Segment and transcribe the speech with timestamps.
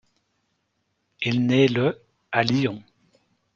[1.21, 2.01] Il naît le
[2.31, 2.81] à Lyon.